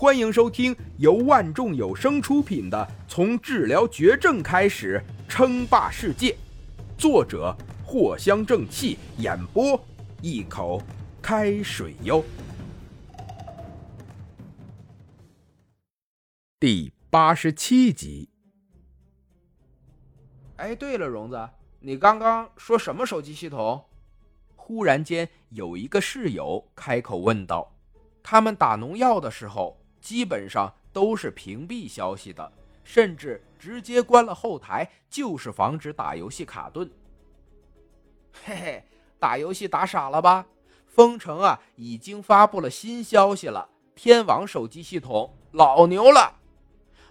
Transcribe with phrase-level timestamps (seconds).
[0.00, 6.30] 欢迎收听由万众有声出品的《从治疗绝症开始称霸世界》，
[6.96, 7.52] 作者
[7.84, 9.84] 藿香正气，演播
[10.22, 10.80] 一口
[11.20, 12.22] 开水哟。
[16.60, 18.28] 第八十七集。
[20.58, 23.84] 哎，对了，荣子，你刚刚说什么手机系统？
[24.54, 27.74] 忽然间，有一个室友开口问道
[28.22, 29.76] ：“他们打农药的时候。”
[30.08, 32.50] 基本上都是屏蔽消息的，
[32.82, 36.90] 甚至直接关了后台，就是防止打游戏卡顿。
[38.32, 38.84] 嘿嘿，
[39.18, 40.46] 打游戏打傻了吧？
[40.86, 46.40] 封城啊，已经发布了新消息了，天网手机系统老牛了。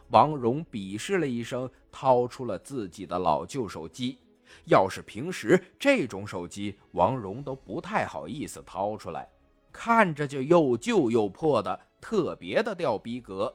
[0.10, 4.18] 王蓉鄙视了一声，掏出了自己的老旧手机。
[4.66, 9.30] 要是平时这种手机，王蓉都不太好意思掏出来，
[9.72, 11.80] 看着就又旧又破的。
[12.00, 13.54] 特别的掉逼格，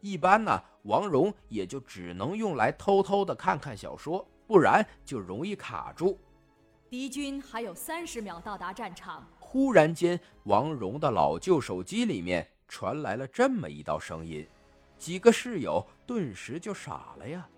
[0.00, 6.18] 一般呢，王蓉也就只能用来偷偷的看看小说，不然就容易卡住。
[6.90, 9.26] 敌军还有三十秒到达战场。
[9.38, 14.46] 忽然间，王蓉的老旧手机里面传来了这么一道声音，
[14.96, 17.48] 几个室友顿时就傻了呀！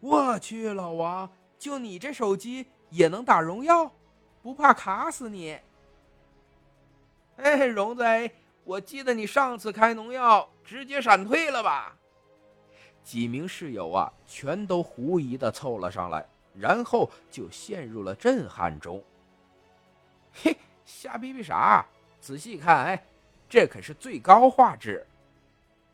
[0.00, 3.90] 我去，老王，就你这手机也能打荣耀，
[4.42, 5.58] 不怕卡死你？
[7.36, 8.04] 哎，荣子。
[8.66, 11.96] 我记得你上次开农药直接闪退了吧？
[13.04, 19.00] 几名室友啊，全都狐疑的凑了上来，然后就陷入了震撼中。
[20.32, 21.86] 嘿，瞎逼逼啥？
[22.20, 23.06] 仔细看，哎，
[23.48, 25.06] 这可是最高画质。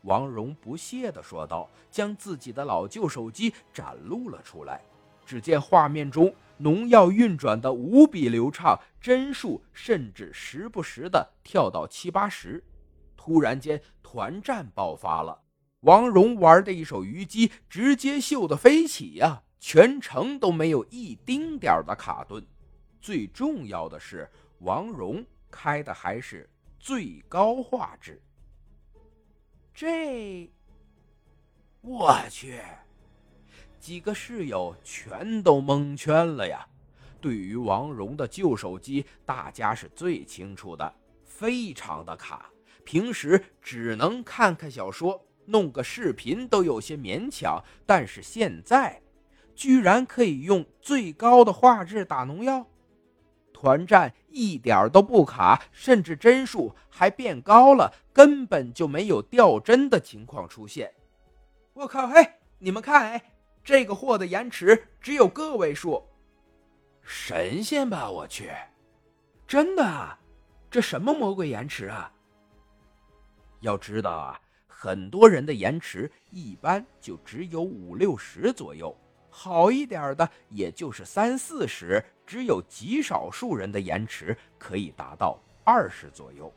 [0.01, 4.81] 王蓉不屑的说道，将自己的老旧手机展露了出来。
[5.25, 12.63] 只见画面中农药运转的无比流畅，帧数甚至时不时的跳到七八十。
[13.15, 15.41] 突然间，团战爆发了，
[15.81, 22.45] 王蓉玩的一手虞姬直接秀的飞起呀，全程都没有一丁点的卡顿。
[23.01, 24.29] 最重要的是，
[24.59, 28.21] 王蓉开的还是最高画质。
[29.73, 30.51] 这，
[31.81, 32.61] 我去！
[33.83, 36.65] 几个室友全都蒙圈了呀！
[37.19, 40.95] 对于王蓉的旧手机，大家是最清楚的，
[41.25, 42.49] 非常的卡，
[42.85, 47.61] 平时只能看看小说，弄个视频都有些勉强。
[47.85, 49.01] 但是现在，
[49.53, 52.65] 居然可以用最高的画质打农药，
[53.51, 60.93] 团战一点都不卡，甚至帧数还变高了，根本就没有掉帧的情况出现。
[61.73, 62.07] 我靠！
[62.07, 62.25] 嘿，
[62.59, 63.32] 你们看，哎。
[63.63, 66.03] 这个货的延迟只有个位数，
[67.01, 68.09] 神仙吧！
[68.09, 68.51] 我去，
[69.47, 70.17] 真的，
[70.69, 72.11] 这什么魔鬼延迟啊？
[73.61, 78.93] 要知道啊，很多人的延迟一般就只有五六十左右，
[79.29, 86.53] 好一点的也就是三四十，只有极少数人的延迟可以达到二十左右。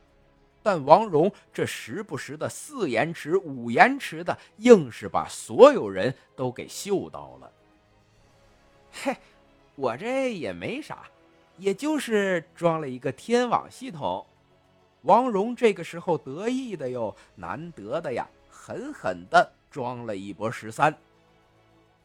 [0.66, 7.52] 但王蓉这时不时的四延迟、五延迟的，硬是把所有人都给秀到了。
[8.90, 9.16] 嘿，
[9.76, 11.04] 我这也没啥，
[11.56, 14.26] 也就是装了一个天网系统。
[15.02, 20.92] 王蓉这个时候得意的哟，难得的呀，狠狠的装了一波十三。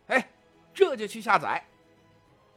[0.06, 0.30] 哎，
[0.72, 1.66] 这就去下载。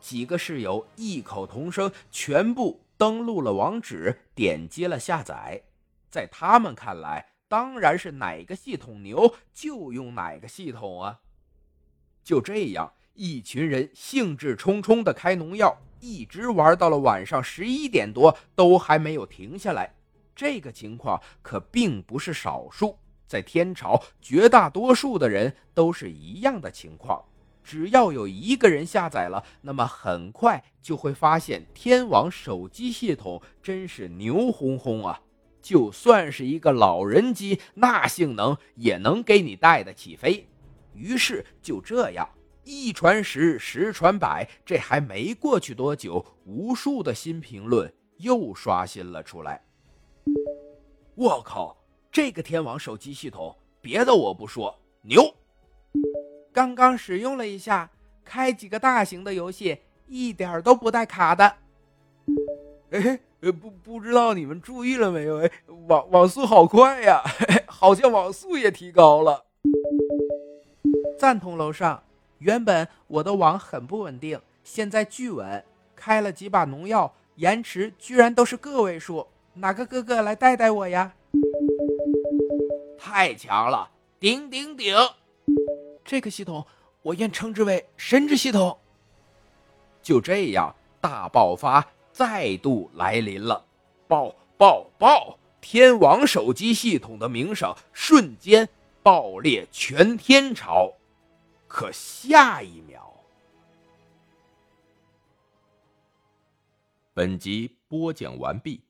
[0.01, 5.63] 几个室友异口同声，全部登录了网址，点击了下载。
[6.15, 11.19] 在他们看来，当然是哪个系统牛就用哪个系统啊！
[12.23, 19.93] 就这样，一群人兴致冲冲的开农药，一直玩到了晚上十一点多，都还没有停下来。
[20.37, 27.25] 这个情况可并不是少数，在天朝，绝大多数的人都是一样的情况。
[27.65, 35.21] 只要有一个人下载了，那么很快就会发现天网手机系统真是牛哄哄啊！
[35.65, 40.47] 就算是一个老人机，那性能也能给你带得起飞。
[40.93, 42.29] 于是就这样，
[42.65, 49.65] 一传十，十传百，这还没过去多久，无数的新评论又刷新了出来。
[51.15, 51.75] 我靠，
[52.13, 55.35] 这个天网手机系统，别的我不说，牛！
[56.53, 57.91] 刚刚使用了一下，
[58.23, 59.79] 开几个大型的游戏，
[60.09, 61.57] 一点都不带卡的。
[62.91, 63.19] 哎。
[63.45, 65.45] 呃，不不知道你们注意了没有？
[65.45, 65.51] 哎，
[65.87, 67.23] 网网速好快呀，
[67.67, 69.45] 好像网速也提高了。
[71.19, 72.03] 赞同楼上，
[72.39, 75.63] 原本我的网很不稳定，现在巨稳。
[75.95, 79.27] 开了几把农药，延迟居然都是个位数。
[79.53, 81.13] 哪个哥哥来带带我呀？
[82.99, 83.91] 太强了！
[84.19, 84.97] 顶顶顶！
[86.03, 86.65] 这个系统
[87.03, 88.79] 我愿称之为神之系统。
[90.03, 93.67] 就这样，大爆发再度来临了！
[94.07, 95.37] 爆爆爆！
[95.61, 98.69] 天王手机系统的名声瞬间
[99.03, 100.93] 爆裂全天朝。
[101.67, 103.13] 可下一秒，
[107.13, 108.85] 本集播讲完毕，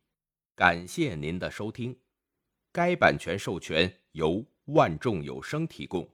[0.55, 1.97] 感谢您的收听。
[2.73, 6.07] 该版权授权由万众有声提供。